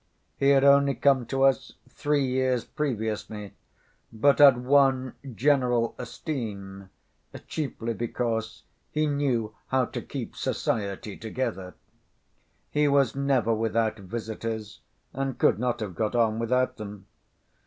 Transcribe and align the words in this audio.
He 0.35 0.49
had 0.49 0.63
only 0.63 0.95
come 0.95 1.27
to 1.27 1.43
us 1.43 1.73
three 1.87 2.25
years 2.25 2.65
previously, 2.65 3.53
but 4.11 4.39
had 4.39 4.65
won 4.65 5.13
general 5.35 5.93
esteem, 5.99 6.89
chiefly 7.45 7.93
because 7.93 8.63
he 8.89 9.05
"knew 9.05 9.53
how 9.67 9.85
to 9.85 10.01
keep 10.01 10.35
society 10.35 11.15
together." 11.17 11.75
He 12.71 12.87
was 12.87 13.15
never 13.15 13.53
without 13.53 13.99
visitors, 13.99 14.79
and 15.13 15.37
could 15.37 15.59
not 15.59 15.79
have 15.81 15.93
got 15.93 16.15
on 16.15 16.39
without 16.39 16.77
them. 16.77 17.05